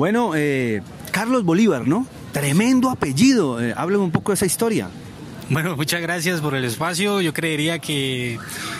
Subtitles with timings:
[0.00, 0.80] Bueno, eh,
[1.12, 2.06] Carlos Bolívar, ¿no?
[2.32, 3.62] Tremendo apellido.
[3.62, 4.88] Eh, háblame un poco de esa historia.
[5.50, 7.20] Bueno, muchas gracias por el espacio.
[7.20, 8.38] Yo creería que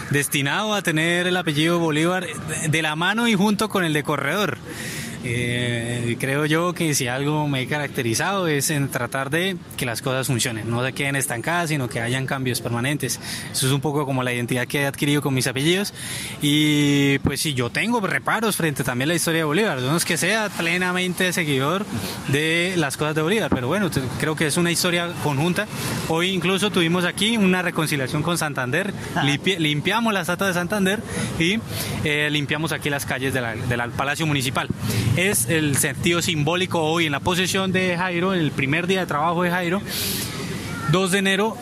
[0.08, 2.26] destinado a tener el apellido Bolívar
[2.70, 4.56] de la mano y junto con el de Corredor.
[5.22, 10.02] Eh, creo yo que si algo me he caracterizado es en tratar de que las
[10.02, 13.20] cosas funcionen, no se queden estancadas, sino que hayan cambios permanentes.
[13.52, 15.92] Eso es un poco como la identidad que he adquirido con mis apellidos.
[16.40, 19.80] Y pues si yo tengo reparos frente también a la historia de Bolívar.
[19.80, 21.84] No es que sea plenamente seguidor
[22.28, 25.66] de las cosas de Bolívar, pero bueno, creo que es una historia conjunta.
[26.08, 29.24] Hoy incluso tuvimos aquí una reconciliación con Santander, ah.
[29.24, 31.02] limpiamos la estatua de Santander
[31.38, 31.58] y
[32.04, 34.68] eh, limpiamos aquí las calles del Palacio Municipal
[35.16, 39.06] es el sentido simbólico hoy en la posesión de Jairo, en el primer día de
[39.06, 39.82] trabajo de Jairo,
[40.92, 41.56] 2 de enero,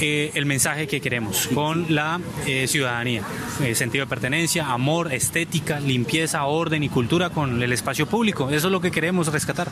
[0.00, 3.22] eh, el mensaje que queremos con la eh, ciudadanía.
[3.62, 8.50] Eh, sentido de pertenencia, amor, estética, limpieza, orden y cultura con el espacio público.
[8.50, 9.68] Eso es lo que queremos rescatar.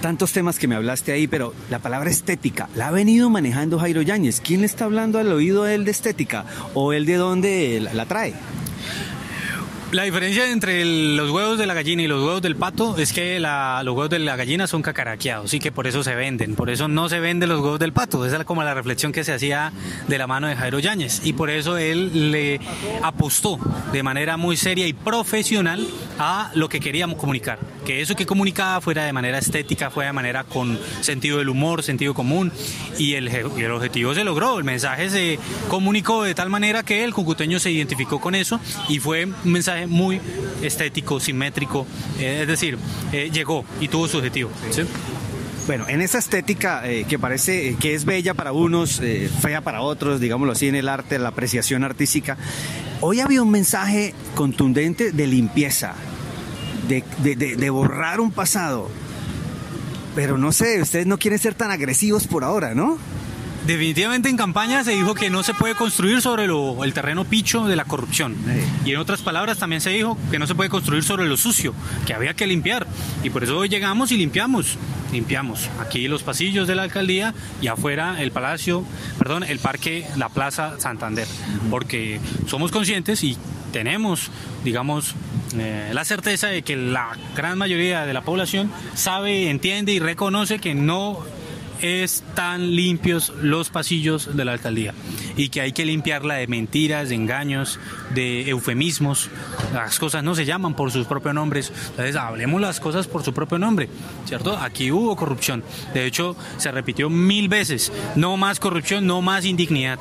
[0.00, 4.02] Tantos temas que me hablaste ahí, pero la palabra estética, ¿la ha venido manejando Jairo
[4.02, 4.40] Yáñez?
[4.40, 6.44] ¿Quién le está hablando al oído de él de estética?
[6.74, 8.34] ¿O él de dónde la trae?
[9.92, 13.38] La diferencia entre los huevos de la gallina y los huevos del pato es que
[13.38, 16.54] los huevos de la gallina son cacaraqueados y que por eso se venden.
[16.54, 18.24] Por eso no se venden los huevos del pato.
[18.24, 19.70] Esa es como la reflexión que se hacía
[20.08, 21.20] de la mano de Jairo Yáñez.
[21.24, 22.58] Y por eso él le
[23.02, 23.58] apostó
[23.92, 25.86] de manera muy seria y profesional
[26.18, 27.58] a lo que queríamos comunicar.
[27.84, 31.82] Que eso que comunicaba fuera de manera estética, fuera de manera con sentido del humor,
[31.82, 32.50] sentido común.
[32.96, 34.56] Y el, el objetivo se logró.
[34.56, 38.98] El mensaje se comunicó de tal manera que el cucuteño se identificó con eso y
[38.98, 40.20] fue un mensaje muy
[40.62, 41.86] estético, simétrico,
[42.18, 42.78] eh, es decir,
[43.12, 44.50] eh, llegó y tuvo su objetivo.
[45.66, 49.00] Bueno, en esa estética eh, que parece que es bella para unos,
[49.40, 52.36] fea para otros, digámoslo así, en el arte, la apreciación artística,
[53.00, 55.94] hoy había un mensaje contundente de limpieza,
[56.88, 57.04] de,
[57.36, 58.88] de borrar un pasado.
[60.14, 62.98] Pero no sé, ustedes no quieren ser tan agresivos por ahora, ¿no?
[63.66, 67.76] Definitivamente en campaña se dijo que no se puede construir sobre el terreno picho de
[67.76, 68.36] la corrupción.
[68.84, 71.72] Y en otras palabras también se dijo que no se puede construir sobre lo sucio,
[72.04, 72.86] que había que limpiar.
[73.22, 74.76] Y por eso hoy llegamos y limpiamos.
[75.12, 78.84] Limpiamos aquí los pasillos de la alcaldía y afuera el palacio,
[79.18, 81.28] perdón, el parque, la plaza Santander.
[81.70, 83.36] Porque somos conscientes y
[83.72, 84.30] tenemos,
[84.64, 85.14] digamos,
[85.56, 90.58] eh, la certeza de que la gran mayoría de la población sabe, entiende y reconoce
[90.58, 91.24] que no
[91.82, 94.94] están limpios los pasillos de la alcaldía
[95.36, 97.78] y que hay que limpiarla de mentiras, de engaños,
[98.14, 99.28] de eufemismos.
[99.74, 101.72] Las cosas no se llaman por sus propios nombres.
[101.90, 103.88] Entonces, hablemos las cosas por su propio nombre,
[104.26, 104.56] ¿cierto?
[104.56, 105.64] Aquí hubo corrupción.
[105.92, 107.92] De hecho, se repitió mil veces.
[108.14, 109.98] No más corrupción, no más indignidad.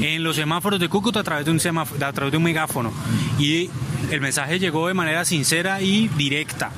[0.00, 2.92] En los semáforos de Cúcuta a través de un semáforo, a través de un megáfono.
[3.38, 3.70] Y
[4.10, 6.70] el mensaje llegó de manera sincera y directa.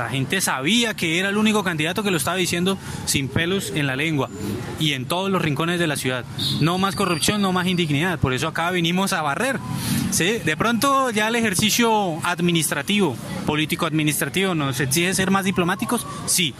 [0.00, 3.86] La gente sabía que era el único candidato que lo estaba diciendo sin pelos en
[3.86, 4.30] la lengua
[4.78, 6.24] y en todos los rincones de la ciudad.
[6.62, 8.18] No más corrupción, no más indignidad.
[8.18, 9.58] Por eso acá vinimos a barrer.
[10.10, 10.38] ¿sí?
[10.38, 16.06] De pronto ya el ejercicio administrativo, político administrativo, nos exige ser más diplomáticos.
[16.24, 16.54] Sí,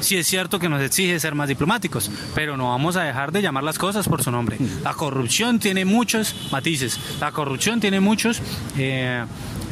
[0.00, 3.42] sí es cierto que nos exige ser más diplomáticos, pero no vamos a dejar de
[3.42, 4.58] llamar las cosas por su nombre.
[4.82, 8.42] La corrupción tiene muchos matices, la corrupción tiene muchos
[8.76, 9.24] eh,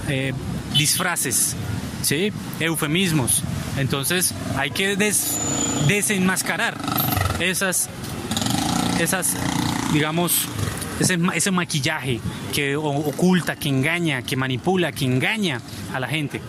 [0.08, 0.32] eh,
[0.74, 1.56] disfraces.
[2.02, 2.32] ¿Sí?
[2.60, 3.42] eufemismos.
[3.76, 4.96] Entonces hay que
[5.86, 6.76] desenmascarar
[7.40, 7.88] esas,
[8.98, 9.36] esas,
[9.92, 10.46] digamos,
[10.98, 12.20] ese, ese maquillaje
[12.52, 15.60] que oculta, que engaña, que manipula, que engaña
[15.94, 16.40] a la gente.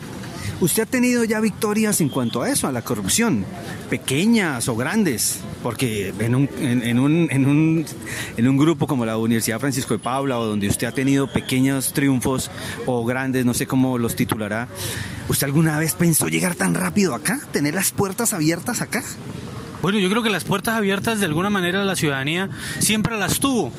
[0.62, 3.46] Usted ha tenido ya victorias en cuanto a eso, a la corrupción,
[3.90, 7.86] pequeñas o grandes, porque en un, en, un, en, un,
[8.38, 11.94] en un grupo como la Universidad Francisco de Paula, o donde usted ha tenido pequeños
[11.94, 12.52] triunfos
[12.86, 14.68] o grandes, no sé cómo los titulará,
[15.30, 17.42] ¿usted alguna vez pensó llegar tan rápido acá?
[17.52, 19.04] ¿Tener las puertas abiertas acá?
[19.82, 23.72] Bueno, yo creo que las puertas abiertas de alguna manera la ciudadanía siempre las tuvo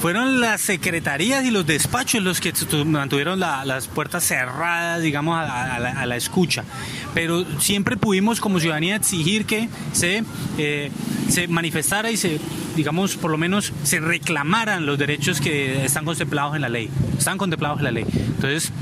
[0.00, 2.54] fueron las secretarías y los despachos los que
[2.86, 6.64] mantuvieron las puertas cerradas, digamos, a, la, escucha.
[7.12, 10.24] Pero siempre pudimos como ciudadanía exigir que se,
[10.56, 10.90] eh,
[11.28, 12.40] se manifestara y se,
[12.76, 16.88] digamos, por lo menos se reclamaran los derechos que están contemplados en la ley.
[17.18, 18.06] Están contemplados en la ley.
[18.12, 18.72] Entonces,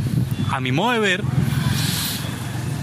[0.50, 1.22] a mi modo de ver,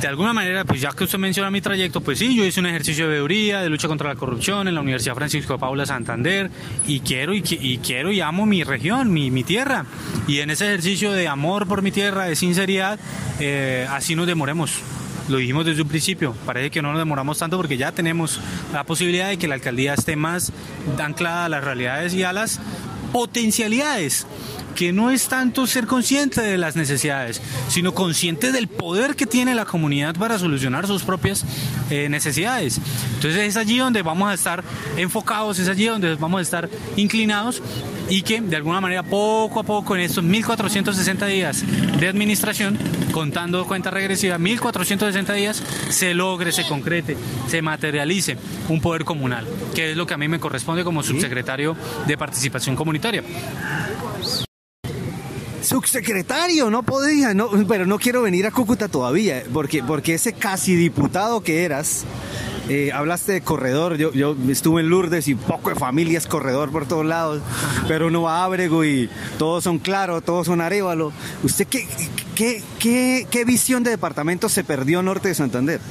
[0.01, 2.65] de alguna manera, pues ya que usted menciona mi trayecto, pues sí, yo hice un
[2.65, 6.51] ejercicio de veeduría, de lucha contra la corrupción en la Universidad Francisco de Paula Santander
[6.85, 9.85] y quiero y, quiero y amo mi región, mi, tierra.
[10.27, 12.99] Y en ese ejercicio de amor por mi tierra, de sinceridad,
[13.39, 14.81] eh, así nos demoremos.
[15.29, 18.39] Lo dijimos desde un principio, parece que no nos demoramos tanto porque ya tenemos
[18.73, 20.51] la posibilidad de que la alcaldía esté más
[20.99, 22.59] anclada a las realidades y a las
[23.11, 24.27] potencialidades
[24.75, 29.55] que no es tanto ser consciente de las necesidades, sino consciente del poder que tiene
[29.55, 31.45] la comunidad para solucionar sus propias
[31.89, 32.79] eh, necesidades.
[33.15, 34.63] Entonces es allí donde vamos a estar
[34.97, 37.61] enfocados, es allí donde vamos a estar inclinados
[38.09, 41.63] y que de alguna manera poco a poco en estos 1460 días
[41.99, 42.77] de administración,
[43.11, 47.17] contando cuenta regresiva, 1460 días, se logre, se concrete,
[47.47, 48.37] se materialice
[48.69, 51.75] un poder comunal, que es lo que a mí me corresponde como subsecretario
[52.05, 53.23] de Participación Comunitaria.
[55.65, 60.75] Subsecretario, no podía, no, pero no quiero venir a Cúcuta todavía, porque, porque ese casi
[60.75, 62.05] diputado que eras,
[62.69, 66.87] eh, hablaste de corredor, yo, yo estuve en Lourdes y poco de familias corredor por
[66.87, 67.41] todos lados,
[67.87, 68.47] pero uno va a
[69.37, 71.11] todos son claros, todos son arévalo.
[71.43, 71.87] ¿Usted qué,
[72.35, 75.81] qué, qué, qué visión de departamento se perdió norte de Santander?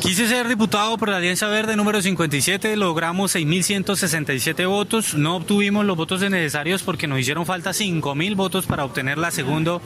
[0.00, 5.96] Quise ser diputado por la Alianza Verde número 57, logramos 6.167 votos, no obtuvimos los
[5.96, 9.82] votos necesarios porque nos hicieron falta 5.000 votos para obtener la segundo,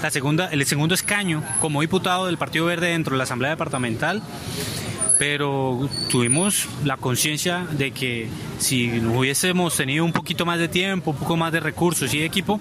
[0.00, 4.22] la segunda, el segundo escaño como diputado del Partido Verde dentro de la Asamblea Departamental
[5.18, 8.28] pero tuvimos la conciencia de que
[8.58, 12.60] si hubiésemos tenido un poquito más de tiempo, un poco más de recursos y equipo,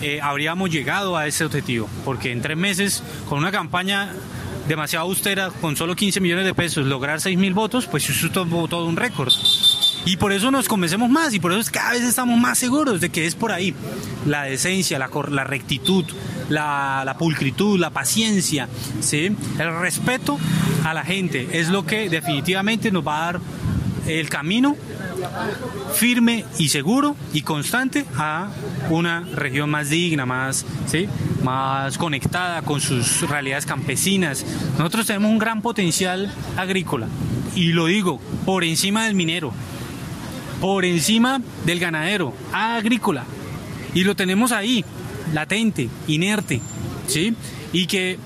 [0.00, 4.10] eh, habríamos llegado a ese objetivo, porque en tres meses, con una campaña
[4.68, 8.84] demasiado austera, con solo 15 millones de pesos, lograr 6 mil votos, pues es todo,
[8.84, 9.32] un récord.
[10.04, 13.10] Y por eso nos convencemos más y por eso cada vez estamos más seguros de
[13.10, 13.74] que es por ahí.
[14.26, 16.04] La decencia, la, la rectitud,
[16.48, 18.68] la, la, pulcritud, la paciencia,
[19.00, 19.34] ¿sí?
[19.58, 20.38] el respeto
[20.84, 23.40] a la gente es lo que definitivamente nos va a dar
[24.06, 24.76] el camino
[25.92, 28.48] firme y seguro y constante a
[28.90, 31.08] una región más digna, más, ¿sí?
[31.42, 34.44] Más conectada con sus realidades campesinas.
[34.76, 37.08] Nosotros tenemos un gran potencial agrícola
[37.54, 39.52] y lo digo por encima del minero,
[40.60, 43.24] por encima del ganadero, agrícola.
[43.94, 44.84] Y lo tenemos ahí,
[45.32, 46.60] latente, inerte,
[47.06, 47.34] ¿sí?
[47.72, 48.18] Y que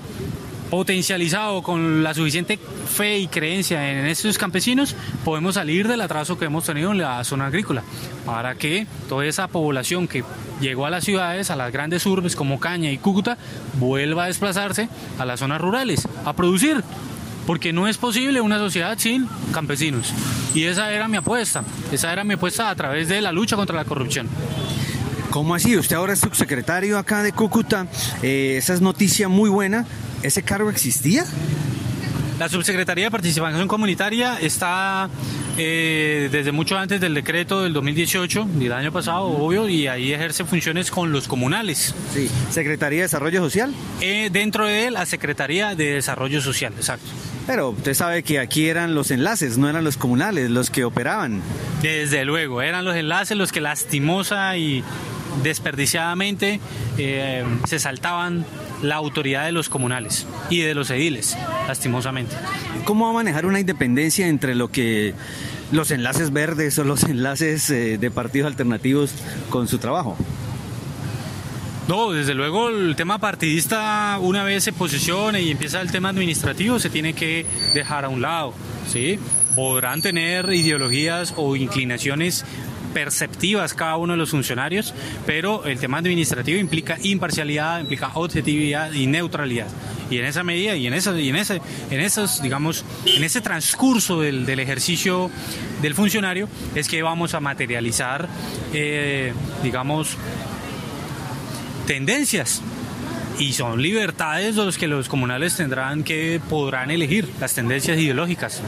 [0.73, 6.45] potencializado con la suficiente fe y creencia en estos campesinos, podemos salir del atraso que
[6.45, 7.83] hemos tenido en la zona agrícola,
[8.25, 10.23] para que toda esa población que
[10.61, 13.37] llegó a las ciudades, a las grandes urbes como Caña y Cúcuta,
[13.75, 14.89] vuelva a desplazarse
[15.19, 16.83] a las zonas rurales, a producir,
[17.45, 20.11] porque no es posible una sociedad sin campesinos.
[20.55, 23.75] Y esa era mi apuesta, esa era mi apuesta a través de la lucha contra
[23.75, 24.27] la corrupción.
[25.29, 25.77] ¿Cómo así?
[25.77, 27.85] Usted ahora es subsecretario acá de Cúcuta.
[28.23, 29.85] Eh, esa es noticia muy buena.
[30.23, 31.25] ¿Ese cargo existía?
[32.39, 35.09] La Subsecretaría de Participación Comunitaria está
[35.57, 40.45] eh, desde mucho antes del decreto del 2018, del año pasado, obvio, y ahí ejerce
[40.45, 41.93] funciones con los comunales.
[42.13, 42.29] Sí.
[42.49, 43.73] ¿Secretaría de Desarrollo Social?
[44.01, 47.05] Eh, dentro de él, la Secretaría de Desarrollo Social, exacto.
[47.45, 51.41] Pero usted sabe que aquí eran los enlaces, no eran los comunales los que operaban.
[51.81, 54.83] Desde luego, eran los enlaces los que lastimosa y
[55.41, 56.59] desperdiciadamente
[56.97, 58.45] eh, se saltaban
[58.81, 61.37] la autoridad de los comunales y de los ediles,
[61.67, 62.35] lastimosamente.
[62.85, 65.13] ¿Cómo va a manejar una independencia entre lo que
[65.71, 69.13] los enlaces verdes o los enlaces eh, de partidos alternativos
[69.49, 70.17] con su trabajo?
[71.87, 76.79] No, desde luego el tema partidista, una vez se posicione y empieza el tema administrativo,
[76.79, 78.53] se tiene que dejar a un lado,
[78.87, 79.19] ¿sí?
[79.53, 82.45] Podrán tener ideologías o inclinaciones
[82.93, 84.93] perceptivas cada uno de los funcionarios,
[85.25, 89.67] pero el tema administrativo implica imparcialidad, implica objetividad y neutralidad.
[90.09, 93.41] Y en esa medida y en, esa, y en, ese, en esos, digamos, en ese
[93.41, 95.31] transcurso del, ejercicio
[95.81, 98.29] del funcionario es que vamos a materializar,
[98.73, 99.33] eh,
[99.63, 100.15] digamos,
[101.87, 102.61] tendencias
[103.39, 108.61] y son libertades los que los comunales tendrán que podrán elegir las tendencias ideológicas.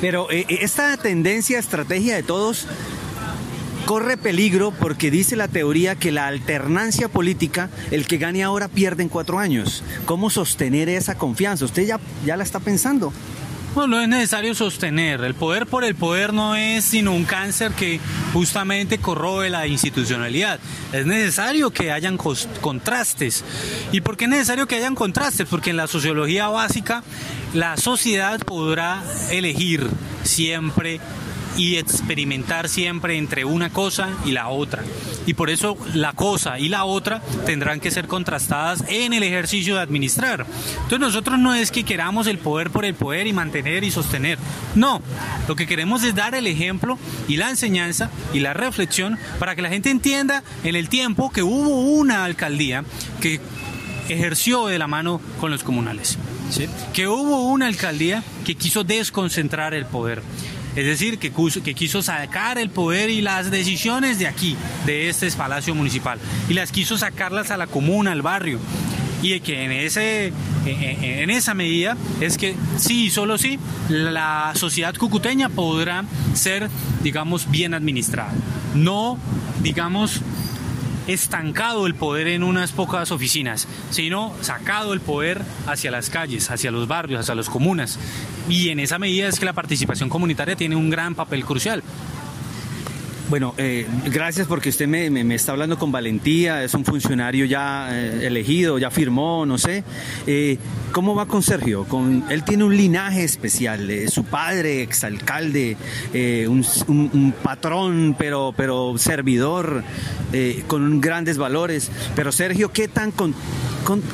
[0.00, 2.66] Pero eh, esta tendencia, estrategia de todos
[3.84, 9.02] corre peligro porque dice la teoría que la alternancia política, el que gane ahora pierde
[9.02, 9.82] en cuatro años.
[10.06, 11.64] ¿Cómo sostener esa confianza?
[11.64, 13.12] ¿Usted ya, ya la está pensando?
[13.74, 15.22] No, no es necesario sostener.
[15.24, 18.00] El poder por el poder no es sino un cáncer que
[18.34, 20.60] justamente corroe la institucionalidad.
[20.92, 23.44] Es necesario que hayan contrastes.
[23.90, 25.48] ¿Y por qué es necesario que hayan contrastes?
[25.48, 27.02] Porque en la sociología básica
[27.54, 29.88] la sociedad podrá elegir
[30.22, 31.00] siempre
[31.56, 34.82] y experimentar siempre entre una cosa y la otra.
[35.26, 39.76] Y por eso la cosa y la otra tendrán que ser contrastadas en el ejercicio
[39.76, 40.46] de administrar.
[40.74, 44.38] Entonces nosotros no es que queramos el poder por el poder y mantener y sostener.
[44.74, 45.02] No,
[45.48, 49.62] lo que queremos es dar el ejemplo y la enseñanza y la reflexión para que
[49.62, 52.84] la gente entienda en el tiempo que hubo una alcaldía
[53.20, 53.40] que
[54.08, 56.18] ejerció de la mano con los comunales.
[56.92, 60.22] Que hubo una alcaldía que quiso desconcentrar el poder
[60.76, 61.32] Es decir, que,
[61.64, 66.54] que quiso sacar el poder y las decisiones de aquí, de este palacio municipal, y
[66.54, 68.58] las quiso sacarlas a la comuna, al barrio
[69.22, 70.32] y que en, ese,
[70.66, 76.68] en esa medida es que sí, solo sí, la sociedad cucuteña podrá ser,
[77.02, 78.32] digamos, bien administrada.
[78.74, 79.18] No,
[79.62, 80.20] digamos,
[81.06, 86.70] estancado el poder en unas pocas oficinas, sino sacado el poder hacia las calles, hacia
[86.70, 87.98] los barrios, hacia las comunas.
[88.48, 91.82] Y en esa medida es que la participación comunitaria tiene un gran papel crucial.
[93.32, 98.26] Bueno, eh, gracias porque usted me, está hablando con valentía, es un funcionario ya eh,
[98.26, 99.84] elegido, ya firmó, no sé.
[100.26, 100.58] Eh,
[100.92, 101.84] ¿Cómo va con Sergio?
[101.84, 105.78] Con, él tiene un linaje especial, su padre, exalcalde,
[106.12, 109.82] un, un, patrón, pero, pero servidor,
[110.66, 111.90] con grandes valores.
[112.14, 113.34] Pero Sergio, ¿qué, tan con,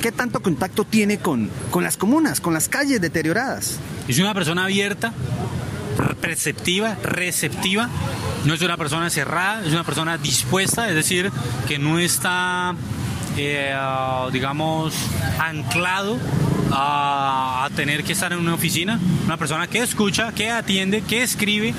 [0.00, 3.80] ¿qué tanto contacto tiene con, con las comunas, con las calles deterioradas?
[4.06, 5.12] Es una persona abierta,
[6.18, 7.88] perceptiva, receptiva.
[8.44, 11.30] No es una persona cerrada, es una persona dispuesta, es decir,
[11.66, 12.74] que no está,
[13.36, 13.74] eh,
[14.32, 14.94] digamos,
[15.38, 16.18] anclado
[16.72, 18.98] a, tener que estar en una oficina.
[19.24, 21.74] Una persona que escucha, que atiende, que escribe,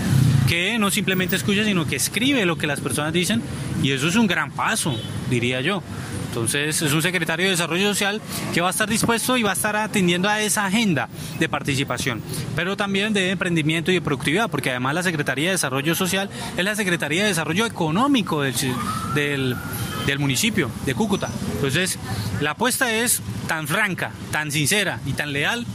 [0.47, 3.41] que no simplemente escucha, sino que escribe lo que las personas dicen.
[3.83, 4.95] Y eso es un gran paso,
[5.29, 5.83] diría yo.
[6.29, 8.21] Entonces es un secretario de Desarrollo Social
[8.53, 11.09] que va a estar dispuesto y va a estar atendiendo a esa agenda
[11.39, 12.21] de participación,
[12.55, 16.63] pero también de emprendimiento y de productividad, porque además la Secretaría de Desarrollo Social es
[16.63, 19.55] la Secretaría de Desarrollo Económico del,
[20.05, 21.29] del municipio de Cúcuta.
[21.55, 21.97] Entonces,
[22.41, 25.65] la apuesta es tan franca, tan sincera y tan leal,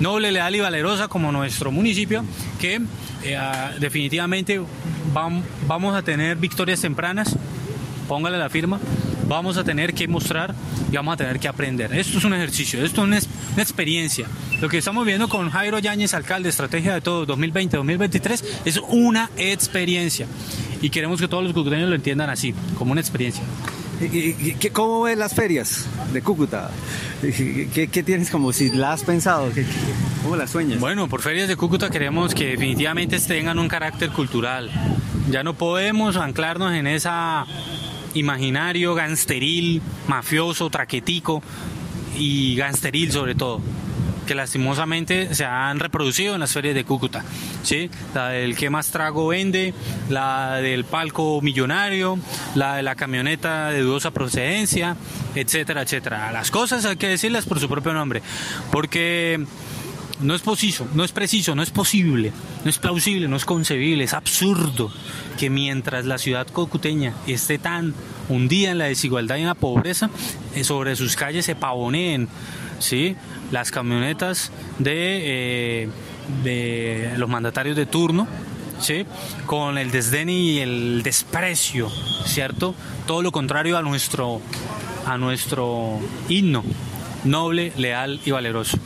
[0.00, 2.24] noble, leal y valerosa como nuestro municipio,
[2.60, 2.80] que
[3.22, 3.38] eh,
[3.78, 4.60] definitivamente
[5.12, 7.36] vamos a tener victorias tempranas,
[8.08, 8.78] póngale la firma,
[9.28, 10.54] vamos a tener que mostrar
[10.90, 11.92] y vamos a tener que aprender.
[11.94, 13.18] Esto es un ejercicio, esto es una,
[13.62, 14.26] experiencia.
[14.60, 20.26] Lo que estamos viendo con Jairo Yáñez, alcalde, Estrategia de Todo 2020-2023, es una experiencia.
[20.82, 23.42] Y queremos que todos los cucuteños lo entiendan así, como una experiencia.
[24.72, 26.70] ¿Cómo ven las ferias de Cúcuta?
[27.22, 29.50] ¿Qué, tienes como si la has pensado?
[30.22, 30.80] ¿Cómo las sueñas?
[30.80, 34.70] Bueno, por ferias de Cúcuta queremos que definitivamente tengan un carácter cultural.
[35.30, 37.46] Ya no podemos anclarnos en esa
[38.16, 41.42] imaginario gangsteril, mafioso, traquetico
[42.18, 43.60] y gangsteril sobre todo
[44.26, 47.24] que lastimosamente se han reproducido en las ferias de Cúcuta.
[47.62, 47.88] ¿sí?
[48.12, 49.72] La del que más trago vende,
[50.10, 52.18] la del palco millonario,
[52.54, 54.96] la de la camioneta de dudosa procedencia,
[55.34, 56.32] etcétera, etcétera.
[56.32, 58.20] Las cosas hay que decirlas por su propio nombre,
[58.70, 59.46] porque
[60.20, 62.32] no es preciso, no es preciso, no es posible,
[62.64, 64.90] no es plausible, no es concebible, es absurdo
[65.38, 67.94] que mientras la ciudad cocuteña esté tan
[68.28, 70.10] hundida en la desigualdad y en la pobreza,
[70.54, 72.28] eh, sobre sus calles se pavoneen
[72.78, 73.16] ¿sí?
[73.50, 75.88] las camionetas de, eh,
[76.42, 78.26] de los mandatarios de turno,
[78.80, 79.04] ¿sí?
[79.44, 81.90] con el desdén y el desprecio,
[82.24, 82.74] ¿cierto?
[83.06, 84.40] Todo lo contrario a nuestro,
[85.04, 86.64] a nuestro himno,
[87.24, 88.78] noble, leal y valeroso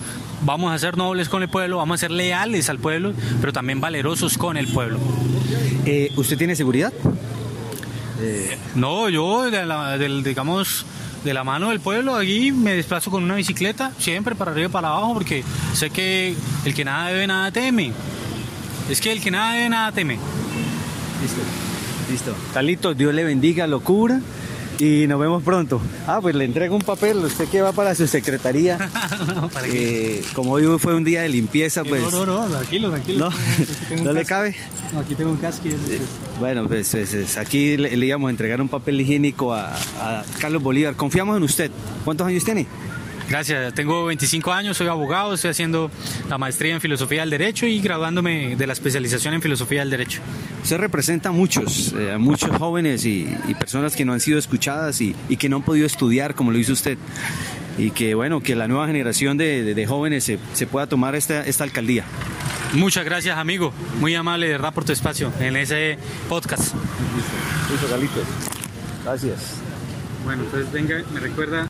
[0.42, 3.80] vamos a ser nobles con el pueblo, vamos a ser leales al pueblo, pero también
[3.80, 4.99] valerosos con el pueblo.
[5.85, 6.92] Eh, ¿Usted tiene seguridad?
[8.20, 10.85] Eh, no, yo, de la, del, digamos,
[11.25, 14.73] de la mano del pueblo, aquí me desplazo con una bicicleta, siempre para arriba y
[14.73, 15.44] para abajo, porque
[15.75, 17.92] sé que el que nada debe, nada teme.
[18.88, 20.18] Es que el que nada debe, nada teme.
[21.23, 21.40] Listo,
[22.11, 22.37] listo.
[22.52, 24.20] Talito, Dios le bendiga, locura
[24.80, 25.78] y nos vemos pronto.
[26.06, 28.78] Ah, pues le entrego un papel, usted que va para su secretaría.
[29.72, 32.02] Eh, como hoy fue un día de limpieza, pues...
[32.02, 33.30] No, no, no, tranquilo, tranquilo.
[34.02, 34.56] ¿No, le cabe?
[34.99, 35.68] aquí tengo un casco.
[36.38, 40.62] Bueno, pues, pues, pues, aquí le, íbamos a entregar un papel higiénico a, a Carlos
[40.62, 40.96] Bolívar.
[40.96, 41.70] Confiamos en usted.
[42.04, 42.66] ¿Cuántos años tiene?
[43.30, 45.88] Gracias, tengo 25 años, soy abogado, estoy haciendo
[46.28, 50.20] la maestría en Filosofía del Derecho y graduándome de la especialización en Filosofía del Derecho.
[50.64, 55.00] Usted representa a muchos, eh, a muchos jóvenes y, personas que no han sido escuchadas
[55.00, 56.99] y, que no han podido estudiar como lo hizo usted.
[57.78, 62.02] Y que bueno, que la nueva generación de, jóvenes se, pueda tomar esta, esta alcaldía.
[62.72, 63.72] Muchas gracias, amigo.
[64.00, 66.75] Muy amable, de verdad, por tu espacio en ese podcast.
[67.70, 68.25] Listo,
[69.04, 69.58] Gracias.
[70.25, 71.68] Bueno, entonces venga, me recuerda.